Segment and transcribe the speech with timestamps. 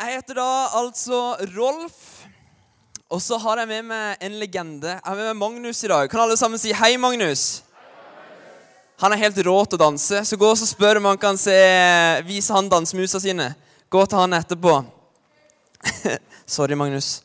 [0.00, 1.18] Jeg heter da altså
[1.52, 1.98] Rolf.
[3.12, 4.94] Og så har jeg med meg en legende.
[4.96, 6.08] Jeg har med meg Magnus i dag.
[6.10, 7.62] Kan alle sammen si hei, Magnus?
[9.02, 11.52] Han er helt rå til å danse, så gå og spør om han kan se,
[12.24, 13.50] vise han dansemusa sine.
[13.92, 14.78] Gå til han etterpå.
[16.56, 17.18] Sorry, Magnus.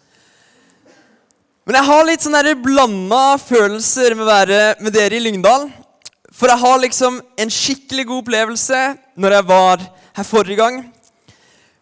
[1.67, 5.69] Men jeg har litt sånn blanda følelser med å være med dere i Lyngdal.
[6.35, 8.83] For jeg har liksom en skikkelig god opplevelse
[9.15, 9.87] når jeg var
[10.19, 10.83] her forrige gang.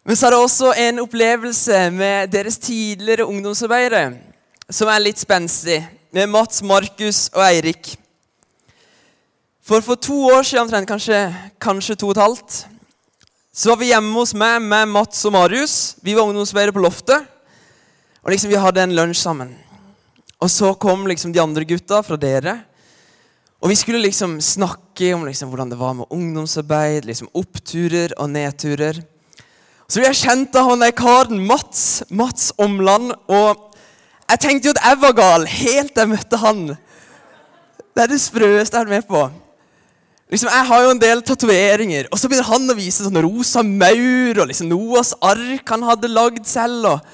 [0.05, 4.11] Men så er det også en opplevelse med deres tidligere ungdomsarbeidere
[4.69, 5.79] som er litt spenstig,
[6.13, 7.95] med Mats, Markus og Eirik.
[9.65, 11.19] For for to år siden, kanskje,
[11.61, 12.57] kanskje to og et halvt,
[13.55, 15.95] så var vi hjemme hos meg med Mats og Marius.
[16.05, 17.25] Vi var ungdomsarbeidere på loftet,
[18.21, 19.55] og liksom vi hadde en lunsj sammen.
[20.37, 22.59] Og så kom liksom de andre gutta fra dere.
[23.57, 28.29] Og vi skulle liksom snakke om liksom hvordan det var med ungdomsarbeid, liksom oppturer og
[28.29, 29.01] nedturer.
[29.85, 33.13] Så jeg kjente han der karen Mats, Mats Omland.
[33.29, 33.75] Og
[34.31, 36.61] jeg tenkte jo at jeg var gal helt til jeg møtte han.
[37.95, 39.25] Det er det sprøeste jeg har vært med på.
[40.33, 43.61] Liksom, Jeg har jo en del tatoveringer, og så begynner han å vise sånn rosa
[43.61, 46.87] maur og liksom Noas ark han hadde lagd selv.
[46.89, 47.11] Og,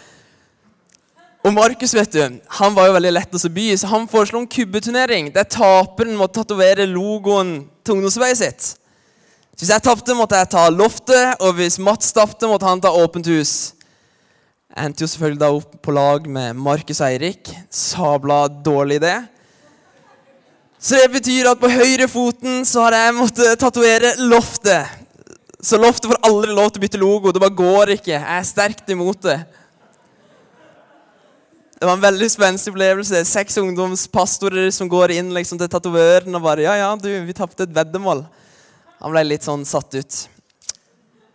[1.44, 4.48] og Markus vet du, han var jo veldig lett å by, så han foreslo en
[4.48, 8.72] kubbeturnering der taperen måtte tatovere logoen til ungdomsarbeidet sitt.
[9.60, 13.28] Hvis jeg tapte, måtte jeg ta loftet, og hvis Mats tapte, måtte han ta åpent
[13.30, 13.74] hus.
[14.72, 17.52] Jeg endte jo selvfølgelig da opp på lag med Markus og Eirik.
[17.70, 19.18] Sabla dårlig idé.
[20.82, 24.88] Så det betyr at på høyre foten så har jeg måttet tatovere loftet.
[25.62, 27.34] Så loftet får aldri lov til å bytte logo.
[27.34, 28.16] Det bare går ikke.
[28.16, 29.38] Jeg er sterkt imot det.
[31.78, 33.22] Det var en veldig spenstig opplevelse.
[33.30, 37.68] Seks ungdomspastorer som går inn liksom, til tatovøren og bare Ja, ja, du, vi tapte
[37.68, 38.24] et veddemål.
[39.02, 40.18] Han ble litt sånn satt ut.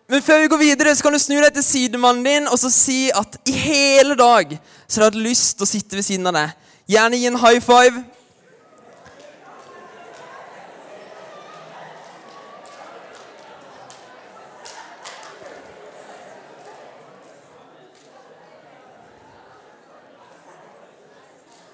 [0.06, 2.70] Men før vi går videre, så kan du snu deg til sidemannen din og så
[2.70, 4.52] si at i hele dag
[4.86, 6.52] så har du hatt lyst til å sitte ved siden av deg.
[6.94, 8.04] Gjerne gi en high five.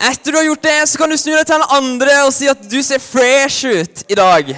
[0.03, 2.49] Etter du har gjort det, så kan du snu deg til den andre og si
[2.49, 4.57] at du ser fresh ut i dag.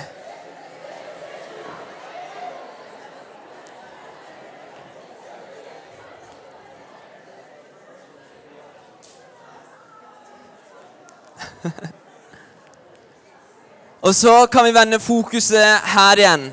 [14.05, 16.45] Og så kan vi vende fokuset her igjen.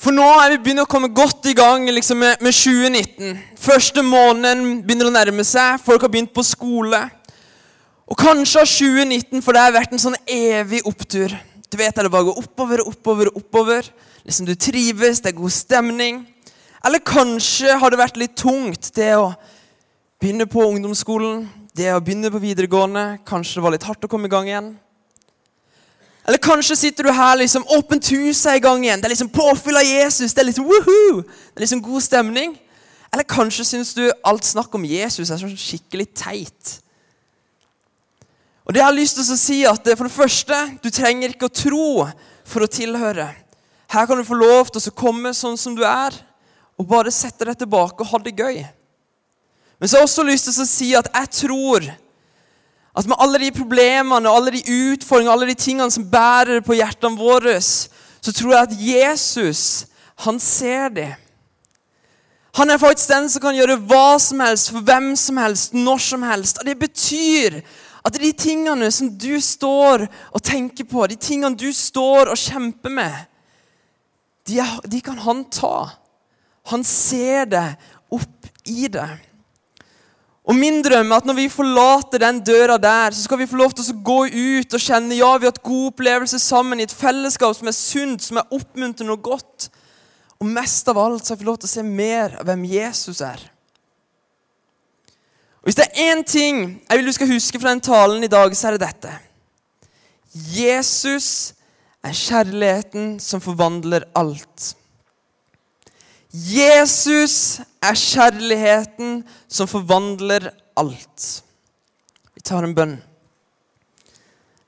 [0.00, 3.34] For nå er vi begynt å komme godt i gang liksom, med, med 2019.
[3.60, 5.82] Første måneden begynner å nærme seg.
[5.84, 7.02] Folk har begynt på skole.
[8.08, 11.34] Og kanskje har 2019 for deg vært en sånn evig opptur.
[11.68, 13.92] Du vet det bare går oppover og oppover oppover.
[14.24, 16.24] Liksom Du trives, det er god stemning.
[16.80, 19.34] Eller kanskje har det vært litt tungt, det å
[20.20, 21.44] begynne på ungdomsskolen,
[21.76, 23.20] det å begynne på videregående.
[23.28, 24.70] Kanskje det var litt hardt å komme i gang igjen.
[26.28, 29.00] Eller kanskje sitter du her liksom åpent hus er i gang igjen.
[29.00, 30.34] Det er liksom påfyll av Jesus.
[30.34, 31.22] Det er litt woohoo!
[31.22, 32.54] Det er liksom god stemning.
[33.10, 36.76] Eller kanskje syns du alt snakk om Jesus er sånn skikkelig teit.
[38.62, 41.48] Og det jeg har lyst til å si at For det første, du trenger ikke
[41.48, 41.86] å tro
[42.46, 43.26] for å tilhøre.
[43.90, 46.14] Her kan du få lov til å komme sånn som du er,
[46.78, 48.62] og bare sette deg tilbake og ha det gøy.
[49.80, 51.86] Men så har jeg også lyst til å si at jeg tror
[53.00, 54.60] at med alle de problemene, alle de
[54.92, 59.62] utfordringene, alle de tingene som bærer på hjertene våre, så tror jeg at Jesus,
[60.26, 61.10] han ser det.
[62.58, 66.02] Han er faktisk den som kan gjøre hva som helst for hvem som helst, når
[66.02, 66.58] som helst.
[66.60, 67.60] Og Det betyr
[68.04, 72.92] at de tingene som du står og tenker på, de tingene du står og kjemper
[72.92, 73.16] med,
[74.48, 75.90] de, de kan han ta.
[76.72, 77.66] Han ser det
[78.10, 79.08] opp i det.
[80.50, 83.58] Og min drøm er at når vi forlater den døra der, så skal vi få
[83.60, 86.86] lov til å gå ut og kjenne ja, vi har hatt god opplevelse sammen i
[86.88, 89.68] et fellesskap som er sunt, som er oppmuntrende og godt.
[90.42, 93.22] Og mest av alt så har vi lov til å se mer av hvem Jesus
[93.22, 93.44] er.
[95.60, 98.32] Og Hvis det er én ting jeg vil du skal huske fra den talen i
[98.32, 99.14] dag, så er det dette.
[100.56, 101.52] Jesus
[102.02, 104.72] er kjærligheten som forvandler alt.
[106.30, 111.42] Jesus er kjærligheten som forvandler alt.
[112.34, 112.98] Vi tar en bønn.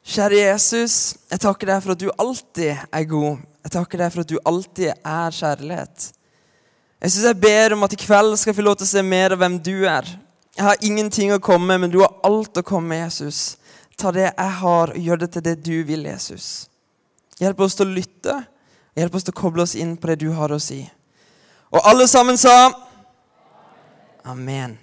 [0.02, 0.96] Kjære Jesus,
[1.30, 3.44] jeg takker deg for at du alltid er god.
[3.62, 6.08] Jeg takker deg for at du alltid er kjærlighet.
[7.02, 9.02] Jeg synes jeg ber om at i kveld skal jeg få lov til å se
[9.06, 10.08] mer av hvem du er.
[10.58, 13.56] Jeg har ingenting å komme med, men du har alt å komme med, Jesus.
[13.98, 16.66] Ta det jeg har, og gjør det til det du vil, Jesus.
[17.38, 18.36] Hjelp oss til å lytte.
[18.98, 20.82] Hjelp oss til å koble oss inn på det du har å si.
[21.72, 22.72] Og alle sammen sa
[24.24, 24.78] Amen.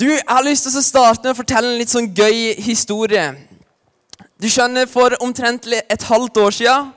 [0.00, 3.26] Du, Jeg har lyst til å starte med å fortelle en litt sånn gøy historie.
[4.40, 6.94] Du skjønner, For omtrent et halvt år siden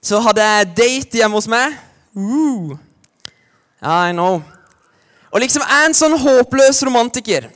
[0.00, 1.74] så hadde jeg date hjemme hos meg.
[2.16, 2.72] Uh.
[3.84, 4.40] I know.
[5.28, 7.50] Og liksom jeg er en sånn håpløs romantiker.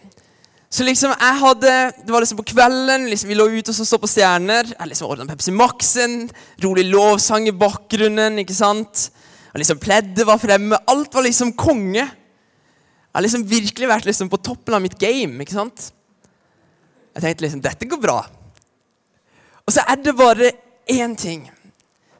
[0.68, 1.72] Så liksom jeg hadde,
[2.04, 4.74] Det var liksom på kvelden, liksom vi lå ute og så på stjerner.
[4.74, 6.28] Jeg liksom ordna Pepsi Max-en,
[6.64, 8.38] rolig lovsang i bakgrunnen.
[8.42, 9.08] ikke sant?
[9.54, 10.78] Og liksom Pleddet var fremme.
[10.90, 12.02] Alt var liksom konge.
[12.02, 15.38] Jeg har liksom virkelig vært liksom på toppen av mitt game.
[15.40, 15.92] ikke sant?
[17.14, 18.18] Jeg tenkte liksom dette går bra.
[19.64, 20.50] Og så er det bare
[20.90, 21.46] én ting.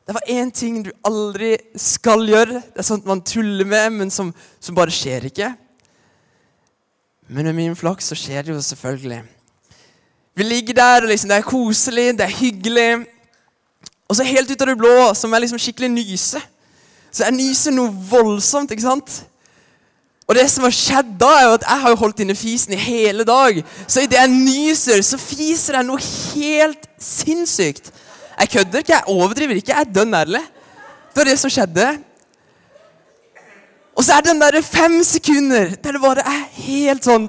[0.07, 2.61] Det var én ting du aldri skal gjøre.
[2.61, 5.51] Det er sånt man tuller med, men som, som bare skjer ikke.
[7.27, 9.23] Men med min flaks så skjer det jo selvfølgelig.
[10.37, 12.89] Vi ligger der, og liksom, det er koselig, det er hyggelig.
[14.07, 16.43] Og så helt ut av det blå som er liksom skikkelig nyse.
[17.15, 18.73] Så jeg nyser noe voldsomt.
[18.75, 19.21] ikke sant?
[20.25, 22.81] Og det som har skjedd da, er jo at jeg har holdt inne fisen i
[22.81, 23.61] hele dag.
[23.87, 27.93] Så idet jeg nyser, så fiser jeg noe helt sinnssykt.
[28.41, 29.75] Jeg kødder ikke, jeg overdriver ikke.
[29.75, 30.43] Jeg er dønn ærlig.
[31.13, 31.87] Det var det som skjedde.
[33.95, 37.29] Og så er det den derre fem sekunder der det bare er helt sånn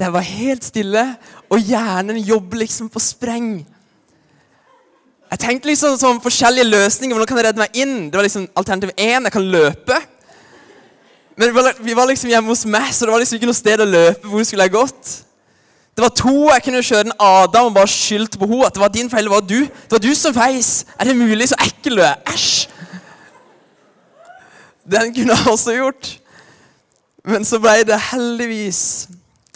[0.00, 1.02] Det var helt stille,
[1.52, 3.60] og hjernen jobber liksom på spreng.
[5.34, 7.16] Jeg tenkte liksom sånn forskjellige løsninger.
[7.16, 7.94] Hvordan kan jeg redde meg inn?
[8.06, 9.96] Det var liksom Alternativ én jeg kan løpe.
[11.34, 11.50] Men
[11.82, 14.30] vi var, liksom hjemme hos meg, så det var liksom ikke noe sted å løpe.
[14.30, 15.10] Hvor skulle jeg gått?
[15.94, 18.68] Det var to jeg kunne kjøre en Adam og bare skyldt på henne.
[18.68, 19.58] At det var din feil, det var du.
[19.66, 20.70] Det var du som feis.
[20.94, 21.50] Er det mulig?
[21.50, 22.14] Så ekkel du er.
[22.30, 22.70] Æsj!
[24.86, 26.14] Den kunne jeg også gjort.
[27.26, 29.08] Men så ble det heldigvis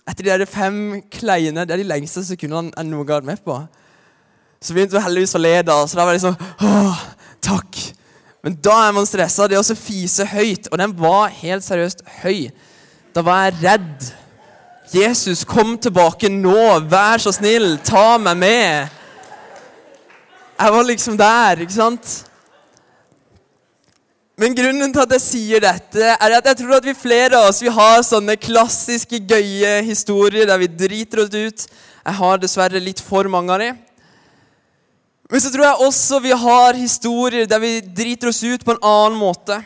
[0.08, 3.30] etter de der fem kleiene Det er de lengste sekundene jeg noen gang har vært
[3.30, 3.60] med på.
[4.60, 5.78] Så begynte hun heldigvis å le, da.
[5.86, 7.02] Så da var det liksom Åh,
[7.44, 7.80] takk.
[8.42, 9.48] Men da er man stressa.
[9.48, 10.70] Det også fise høyt.
[10.72, 12.48] Og den var helt seriøst høy.
[13.14, 14.08] Da var jeg redd.
[14.94, 16.62] Jesus, kom tilbake nå.
[16.90, 17.76] Vær så snill.
[17.84, 18.96] Ta meg med.
[20.58, 22.14] Jeg var liksom der, ikke sant?
[24.38, 27.48] Men grunnen til at jeg sier dette, er at jeg tror at vi flere av
[27.50, 31.64] oss vi har sånne klassiske, gøye historier der vi driter oss ut.
[32.06, 33.80] Jeg har dessverre litt for mange av dem.
[35.28, 38.84] Men så tror jeg også vi har historier der vi driter oss ut på en
[38.84, 39.58] annen måte.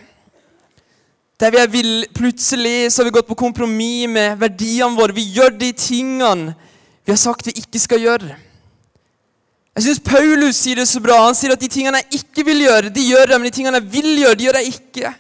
[1.39, 5.15] Der vi er vill, plutselig så har vi gått på kompromiss med verdiene våre.
[5.15, 6.55] Vi gjør de tingene
[7.03, 8.37] vi har sagt vi ikke skal gjøre.
[9.73, 11.17] Jeg syns Paulus sier det så bra.
[11.25, 13.81] Han sier at de tingene jeg ikke vil gjøre, de gjør jeg, men de tingene
[13.81, 15.13] jeg vil gjøre, de gjør jeg ikke.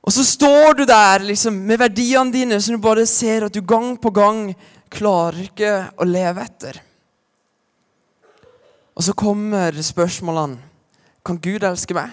[0.00, 3.60] Og så står du der liksom, med verdiene dine som du bare ser at du
[3.60, 4.46] gang på gang
[4.90, 6.80] klarer ikke å leve etter.
[9.00, 10.58] Og så kommer spørsmålene.
[11.24, 12.10] Kan Gud elske meg?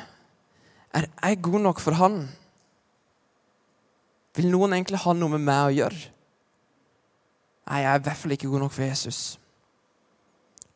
[0.96, 2.30] Er jeg god nok for Han?
[4.36, 6.00] Vil noen egentlig ha noe med meg å gjøre?
[7.68, 9.20] Nei, jeg er i hvert fall ikke god nok for Jesus.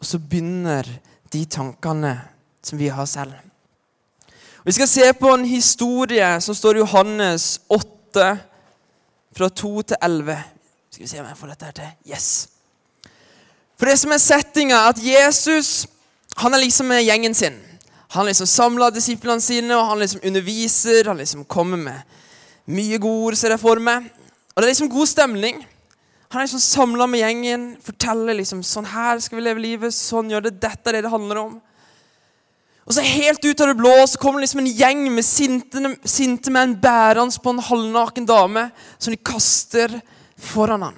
[0.01, 0.89] Og så begynner
[1.31, 2.11] de tankene
[2.59, 3.39] som vi har selv.
[4.59, 8.27] Og vi skal se på en historie som står i Johannes 8,
[9.31, 10.37] fra 2 til 11.
[10.91, 11.95] Skal vi se om jeg får dette her til.
[12.11, 12.27] Yes.
[13.79, 15.87] For det som er settinga, at Jesus
[16.41, 17.59] han er liksom med gjengen sin.
[18.11, 21.07] Han liksom samler disiplene sine, og han liksom underviser.
[21.07, 22.17] Han liksom kommer med
[22.71, 24.07] mye gode ord, ser jeg for meg.
[24.51, 25.61] Og det er liksom god stemning.
[26.31, 30.29] Han er liksom samla med gjengen, forteller liksom sånn her skal vi leve livet, sånn
[30.31, 31.57] gjør det, dette er det det handler om.
[32.87, 35.93] Og så Helt ut av det blå så kommer det liksom en gjeng med sinte,
[36.07, 38.65] sinte menn bærende på en halvnaken dame
[38.97, 39.99] som de kaster
[40.39, 40.97] foran ham.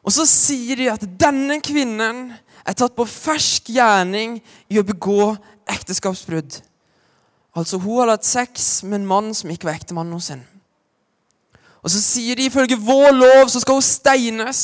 [0.00, 2.30] Og så sier de at denne kvinnen
[2.70, 4.38] er tatt på fersk gjerning
[4.70, 5.32] i å begå
[5.70, 6.60] ekteskapsbrudd.
[7.56, 10.46] Altså Hun har hatt sex med en mann som ikke var ektemannen hos henne.
[11.80, 14.62] Og så sier de ifølge vår lov så skal hun steines.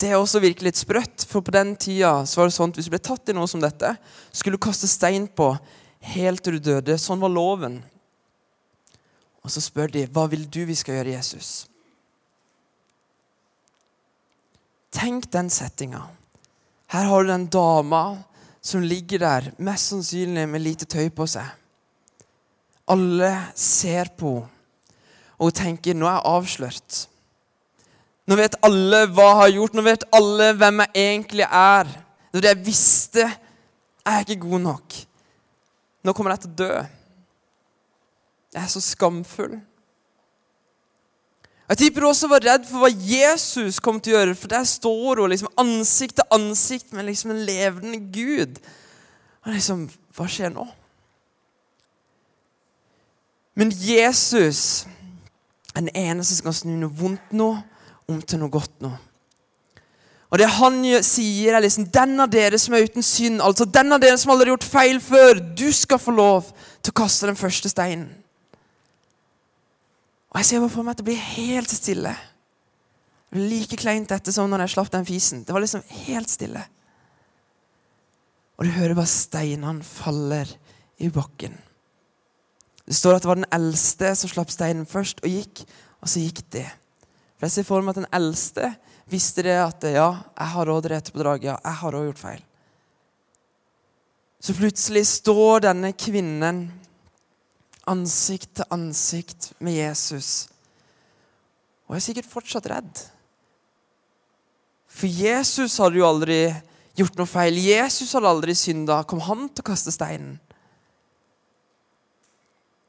[0.00, 2.78] Det er også virkelig litt sprøtt, for på den tida så var det sånn at
[2.78, 3.92] hvis du ble tatt i noe som dette,
[4.32, 5.50] skulle du kaste stein på
[6.14, 6.96] helt til du døde.
[7.02, 7.80] Sånn var loven.
[9.44, 11.66] Og så spør de hva vil du vi skal gjøre, Jesus?
[14.94, 16.06] Tenk den settinga.
[16.88, 18.02] Her har du den dama
[18.64, 21.46] som ligger der, mest sannsynlig med lite tøy på seg.
[22.88, 24.54] Alle ser på henne
[25.38, 26.96] og tenker nå er jeg avslørt.
[28.28, 31.92] Nå vet alle hva jeg har gjort, nå vet alle hvem jeg egentlig er.
[32.34, 33.26] Når jeg visste,
[34.04, 34.96] er jeg ikke god nok.
[36.04, 36.72] Nå kommer jeg til å dø.
[38.56, 39.54] Jeg er så skamfull.
[41.68, 44.64] Jeg tipper du også var redd for hva Jesus kom til å gjøre, for der
[44.64, 48.56] står hun liksom ansikt til ansikt med liksom en levende Gud.
[49.44, 49.82] Og liksom,
[50.16, 50.64] hva skjer nå?
[53.58, 54.86] Men Jesus
[55.74, 57.50] er den eneste som kan snu noe vondt nå
[58.08, 58.94] om til noe godt nå.
[60.28, 63.92] Og det han sier, er liksom Den av dere som er uten synd, altså den
[63.92, 66.50] av dere som aldri har gjort feil før, du skal få lov
[66.82, 68.10] til å kaste den første steinen.
[70.38, 72.12] Og jeg ser bare for meg at det blir helt stille.
[73.26, 75.40] Det blir like kleint dette som når jeg slapp den fisen.
[75.42, 76.62] Det var liksom helt stille.
[78.54, 80.52] Og du hører bare steinene faller
[81.02, 81.58] i bakken.
[82.86, 85.64] Det står at det var den eldste som slapp steinen først og gikk,
[85.98, 86.68] og så gikk det.
[87.34, 88.70] For Jeg ser for meg at den eldste
[89.10, 91.50] visste det at ja, jeg har råderett på draget.
[91.50, 92.42] Ja, jeg har òg gjort feil.
[94.38, 96.68] Så plutselig står denne kvinnen
[97.88, 100.48] ansikt til ansikt med Jesus.
[101.88, 103.04] Og er sikkert fortsatt redd.
[104.88, 106.40] For Jesus hadde jo aldri
[106.98, 107.60] gjort noe feil.
[107.62, 109.02] Jesus hadde aldri synda.
[109.08, 110.36] Kom han til å kaste steinen?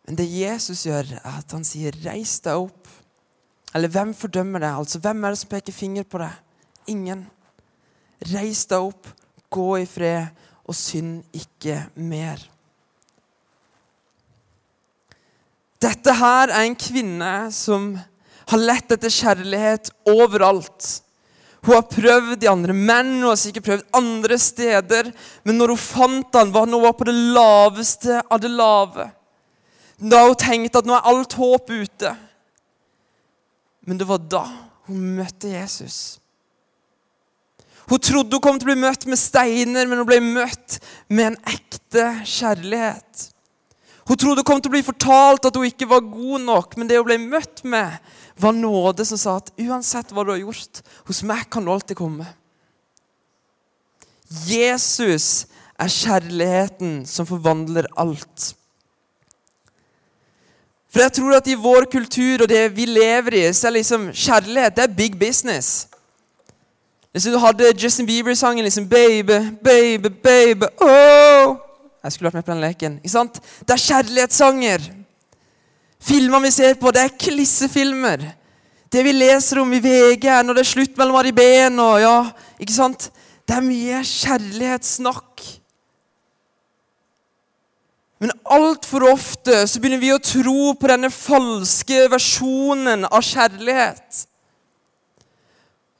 [0.08, 2.96] Men det Jesus gjør, er at han sier 'reis deg opp'.
[3.78, 4.78] Eller hvem fordømmer deg?
[4.82, 6.34] Altså, Hvem er det som peker finger på deg?
[6.88, 7.28] Ingen.
[8.34, 9.06] Reis deg opp,
[9.54, 10.34] gå i fred,
[10.66, 12.42] og synd ikke mer.
[15.80, 17.94] Dette her er en kvinne som
[18.50, 20.88] har lett etter kjærlighet overalt.
[21.64, 25.12] Hun har prøvd de andre menn, hun har sikkert prøvd andre steder.
[25.44, 29.10] Men når hun fant han, var hun på det laveste av det lave.
[30.00, 32.16] Da hun tenkte at nå er alt håp ute.
[33.88, 34.46] Men det var da
[34.88, 36.20] hun møtte Jesus.
[37.90, 40.78] Hun trodde hun kom til å bli møtt med steiner, men hun ble møtt
[41.10, 43.30] med en ekte kjærlighet.
[44.10, 46.88] Hun trodde hun kom til å bli fortalt at hun ikke var god nok, men
[46.90, 48.00] det hun ble møtt med,
[48.42, 52.00] var nåde som sa at uansett hva du har gjort, hos meg kan du alltid
[52.00, 52.26] komme.
[54.50, 55.46] Jesus
[55.78, 58.50] er kjærligheten som forvandler alt.
[60.90, 64.10] For jeg tror at i vår kultur og det vi lever i, så er liksom
[64.10, 65.86] kjærlighet det er big business.
[67.14, 71.69] Liksom Du hadde Justin Bieber-sangen liksom 'Baby, baby, baby, oh'
[72.04, 72.98] Jeg skulle vært med på den leken.
[73.04, 73.40] ikke sant?
[73.68, 74.90] Det er kjærlighetssanger.
[76.00, 78.24] Filmer vi ser på, det er klissefilmer.
[78.90, 82.00] Det vi leser om i VG, er når det er slutt mellom Ari Behn og
[82.02, 82.18] ja,
[82.58, 83.10] ikke sant?
[83.46, 85.44] Det er mye kjærlighetssnakk.
[88.20, 94.26] Men altfor ofte så begynner vi å tro på denne falske versjonen av kjærlighet.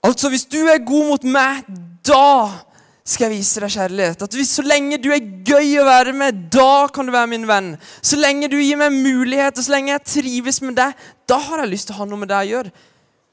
[0.04, 1.64] Altså, hvis du er god mot meg,
[2.08, 2.69] da
[3.10, 4.24] skal jeg vise deg kjærlighet.
[4.26, 7.48] At hvis, Så lenge du er gøy å være med, da kan du være min
[7.50, 7.72] venn.
[8.06, 10.94] Så lenge du gir meg muligheter, så lenge jeg trives med deg,
[11.30, 12.74] da har jeg lyst til å ha noe med deg å gjøre.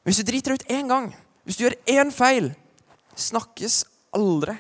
[0.01, 1.11] Men hvis du driter deg ut én gang,
[1.45, 2.49] hvis du gjør én feil,
[3.17, 3.83] snakkes
[4.17, 4.57] aldri.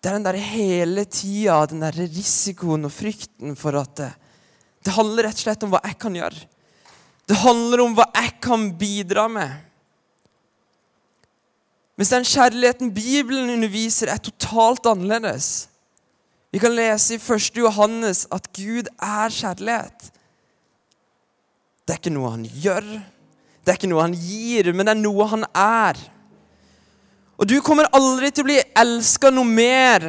[0.00, 4.10] Det er den der hele tida, den der risikoen og frykten for at det,
[4.86, 6.44] det handler rett og slett om hva jeg kan gjøre.
[7.26, 9.65] Det handler om hva jeg kan bidra med.
[11.96, 15.68] Mens den kjærligheten Bibelen underviser, er totalt annerledes.
[16.52, 17.56] Vi kan lese i 1.
[17.56, 20.10] Johannes at Gud er kjærlighet.
[21.86, 22.84] Det er ikke noe han gjør,
[23.62, 25.98] det er ikke noe han gir, men det er noe han er.
[27.36, 30.06] Og du kommer aldri til å bli elska noe mer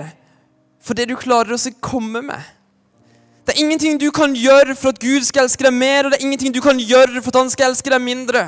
[0.84, 2.54] for det du klarer å komme med.
[3.48, 6.20] Det er ingenting du kan gjøre for at Gud skal elske deg mer, og det
[6.20, 8.44] er ingenting du kan gjøre for at han skal elske deg mindre.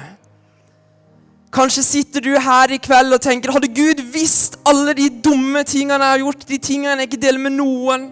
[1.49, 5.97] Kanskje sitter du her i kveld og tenker Hadde Gud visst alle de dumme tingene
[5.97, 8.09] jeg har gjort, de tingene jeg ikke deler med noen,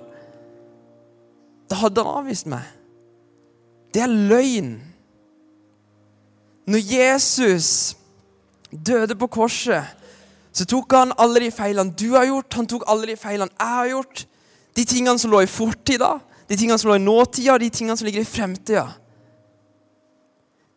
[1.68, 2.66] da hadde han avvist meg.
[3.94, 4.72] Det er løgn.
[6.68, 7.70] Når Jesus
[8.72, 9.94] døde på korset,
[10.52, 13.76] så tok han alle de feilene du har gjort, han tok alle de feilene jeg
[13.76, 14.24] har gjort.
[14.78, 16.16] De tingene som lå i fortida,
[16.50, 18.88] de tingene som lå i nåtida, de tingene som ligger i fremtida.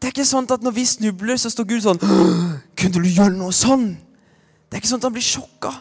[0.00, 3.36] Det er ikke sånn at når vi snubler, så står Gud sånn Kunne du gjøre
[3.36, 3.92] noe sånn?
[4.70, 5.74] Det er ikke sånn at han blir sjokka.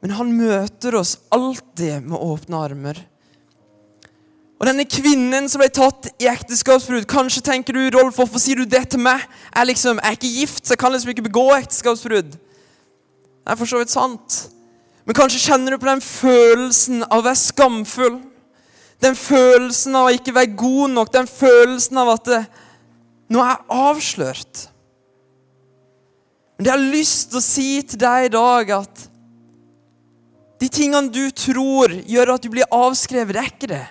[0.00, 3.00] Men han møter oss alltid med åpne armer.
[4.58, 8.66] Og denne kvinnen som ble tatt i ekteskapsbrudd Kanskje tenker du, Rolf, hvorfor sier du
[8.66, 9.22] det til meg?
[9.52, 12.32] Jeg, liksom, jeg er ikke gift, så jeg kan liksom ikke begå ekteskapsbrudd.
[12.32, 14.38] Det er for så vidt sant.
[15.06, 18.18] Men kanskje kjenner du på den følelsen av å være skamfull.
[19.02, 22.40] Den følelsen av å ikke være god nok, den følelsen av at det,
[23.30, 24.64] nå er jeg avslørt.
[26.56, 29.04] Men det jeg har lyst til å si til deg i dag, at
[30.58, 33.84] de tingene du tror gjør at du blir avskrevet, det er ikke det.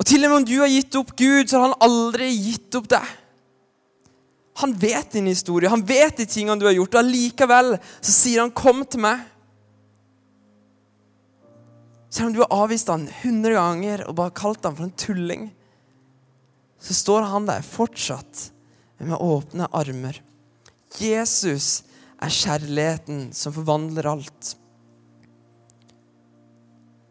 [0.00, 2.78] Og til og med om du har gitt opp Gud, så har han aldri gitt
[2.78, 3.10] opp deg.
[4.62, 6.96] Han vet din historie, han vet de tingene du har gjort.
[6.96, 9.20] Og allikevel så sier han 'kom til meg'.
[12.10, 15.50] Selv om du har avvist han hundre ganger og bare kalt han for en tulling,
[16.80, 18.48] så står han der fortsatt
[19.00, 20.18] med åpne armer.
[20.98, 21.84] Jesus
[22.20, 24.54] er kjærligheten som forvandler alt.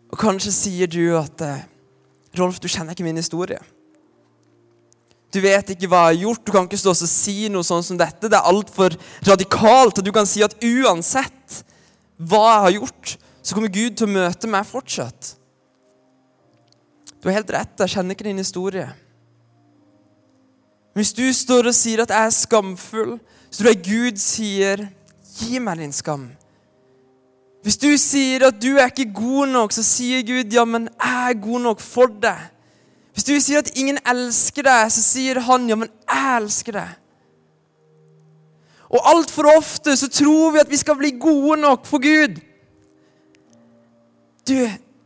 [0.10, 1.68] Og kanskje sier du at eh,
[2.38, 3.58] Rolf, du kjenner ikke min historie.
[5.34, 6.44] Du vet ikke hva jeg har gjort.
[6.46, 8.30] Du kan ikke stå og si noe sånn som dette.
[8.30, 10.02] Det er altfor radikalt.
[10.02, 11.60] Og du kan si at uansett
[12.18, 13.16] hva jeg har gjort,
[13.50, 15.32] så kommer Gud til å møte meg fortsatt.
[17.18, 17.80] Du har helt rett.
[17.82, 18.84] Jeg kjenner ikke din historie.
[20.94, 23.16] Hvis du står og sier at jeg er skamfull,
[23.50, 24.84] så tror jeg Gud sier,
[25.40, 26.28] 'Gi meg din skam'.
[27.64, 31.30] Hvis du sier at du er ikke god nok, så sier Gud, 'Ja, men jeg
[31.30, 32.52] er god nok for deg'.
[33.14, 36.96] Hvis du sier at ingen elsker deg, så sier han, 'Ja, men jeg elsker deg'.
[38.90, 42.49] Og altfor ofte så tror vi at vi skal bli gode nok for Gud.
[44.48, 44.56] Du,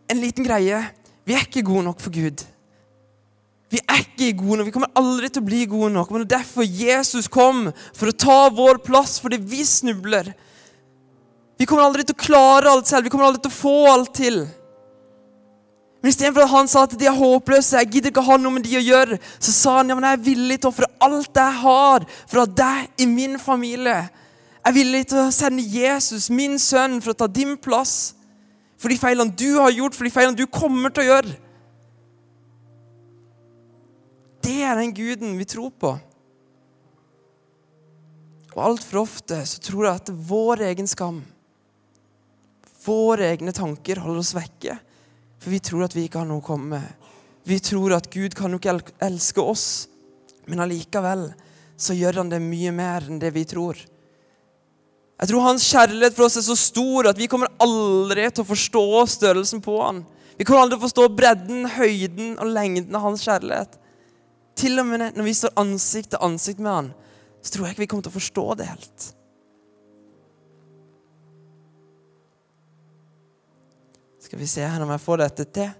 [0.07, 0.81] en liten greie.
[1.23, 2.43] Vi er ikke gode nok for Gud.
[3.73, 4.67] Vi er ikke gode nok.
[4.69, 6.11] Vi kommer aldri til å bli gode nok.
[6.11, 10.33] Men det er derfor Jesus kom, for å ta vår plass, fordi vi snubler.
[11.57, 13.07] Vi kommer aldri til å klare alt selv.
[13.07, 14.43] Vi kommer aldri til å få alt til.
[16.03, 18.65] Men istedenfor at han sa at de er håpløse, jeg gidder ikke ha noe med
[18.67, 21.39] de å gjøre, så sa han ja, men jeg er villig til å ofre alt
[21.39, 24.01] jeg har, fra deg i min familie.
[24.57, 28.17] Jeg er villig til å sende Jesus, min sønn, for å ta din plass.
[28.83, 31.35] For de feilene du har gjort, for de feilene du kommer til å gjøre.
[34.43, 35.93] Det er den guden vi tror på.
[38.53, 41.21] Og altfor ofte så tror jeg at vår egen skam,
[42.83, 44.75] våre egne tanker, holder oss vekke.
[45.39, 47.07] For vi tror at vi ikke har noe å komme med.
[47.47, 48.75] Vi tror at Gud kan jo ikke
[49.07, 49.65] elske oss,
[50.43, 51.29] men allikevel
[51.79, 53.79] så gjør han det mye mer enn det vi tror.
[55.23, 58.49] Jeg tror hans kjærlighet for oss er så stor at vi kommer aldri til å
[58.49, 60.01] forstå størrelsen på han.
[60.35, 63.77] Vi kommer aldri til å forstå bredden, høyden og lengden av hans kjærlighet.
[64.59, 66.89] Til og med når vi står ansikt til ansikt med han,
[67.39, 69.07] så tror jeg ikke vi kommer til å forstå det helt.
[74.27, 75.71] Skal vi se her om jeg får dette til.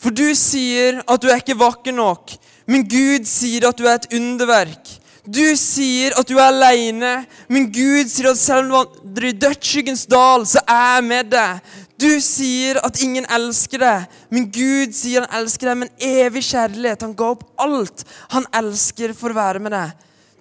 [0.00, 2.38] For du sier at du er ikke vakker nok,
[2.72, 4.96] men Gud sier at du er et underverk.
[5.22, 7.12] Du sier at du er aleine,
[7.46, 11.28] men Gud sier at selv om du vandrer i dødsskyggens dal, så er jeg med
[11.30, 11.74] deg.
[12.02, 16.42] Du sier at ingen elsker deg, men Gud sier han elsker deg med en evig
[16.48, 17.04] kjærlighet.
[17.06, 18.02] Han ga opp alt
[18.34, 19.92] han elsker for å være med deg.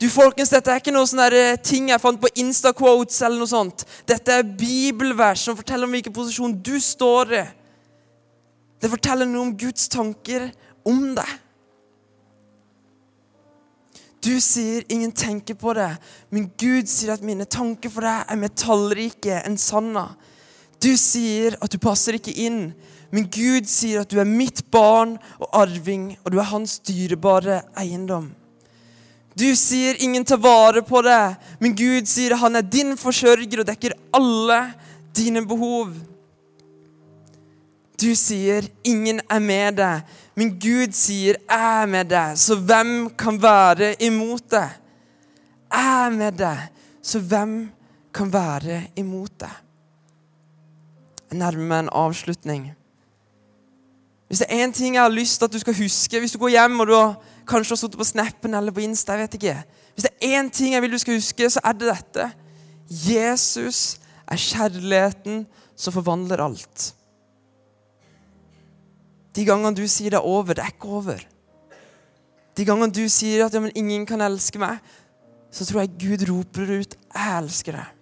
[0.02, 3.20] Du folkens, Dette er ikke noe sånne eh, ting jeg fant på Insta-quotes.
[3.22, 3.86] eller noe sånt.
[4.10, 7.44] Dette er bibelvers som forteller om hvilken posisjon du står i.
[8.82, 10.50] Det forteller noe om Guds tanker
[10.90, 11.36] om deg.
[14.22, 15.96] Du sier ingen tenker på det,
[16.30, 20.12] men Gud sier at mine tanker for deg er mer tallrike enn sanna.
[20.82, 22.68] Du sier at du passer ikke inn,
[23.10, 27.64] men Gud sier at du er mitt barn og arving, og du er hans dyrebare
[27.82, 28.30] eiendom.
[29.34, 31.22] Du sier ingen tar vare på det,
[31.64, 34.62] men Gud sier han er din forsørger og dekker alle
[35.18, 35.96] dine behov.
[38.02, 40.02] Du sier 'ingen er med deg',
[40.36, 42.36] men Gud sier 'jeg er med deg'.
[42.36, 44.70] Så hvem kan være imot deg?
[45.72, 46.58] Jeg er med deg,
[47.02, 47.72] så hvem
[48.14, 49.54] kan være imot deg?
[51.32, 52.72] Jeg nærmer meg en avslutning.
[54.28, 56.38] Hvis det er én ting jeg har lyst til at du skal huske Hvis du
[56.40, 57.16] går hjem og du har
[57.48, 60.50] kanskje har sittet på Snappen eller på Insta, jeg vet ikke Hvis det er én
[60.50, 62.32] ting jeg vil du skal huske, så er det dette.
[62.88, 66.94] Jesus er kjærligheten som forvandler alt.
[69.36, 71.24] De gangene du sier det er over, det er ikke over.
[72.58, 74.82] De gangene du sier at ja, men ingen kan elske meg,
[75.52, 77.98] så tror jeg Gud roper ut 'Jeg elsker deg'.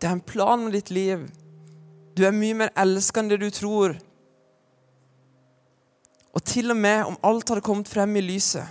[0.00, 1.26] Det er en plan med ditt liv.
[2.16, 3.96] Du er mye mer elska enn det du tror.
[6.34, 8.62] Og til og med om alt hadde kommet frem i lyset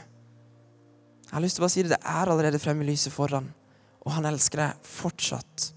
[1.27, 3.53] Jeg har lyst til å bare si det, det er allerede frem i lyset foran.
[4.05, 5.73] Og han elsker deg fortsatt.